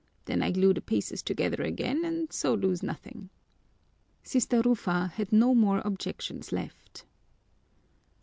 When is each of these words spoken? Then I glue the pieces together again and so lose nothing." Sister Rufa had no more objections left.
Then 0.25 0.41
I 0.41 0.49
glue 0.49 0.73
the 0.73 0.81
pieces 0.81 1.21
together 1.21 1.61
again 1.61 2.03
and 2.03 2.33
so 2.33 2.55
lose 2.55 2.81
nothing." 2.81 3.29
Sister 4.23 4.63
Rufa 4.65 5.09
had 5.13 5.31
no 5.31 5.53
more 5.53 5.83
objections 5.85 6.51
left. 6.51 7.05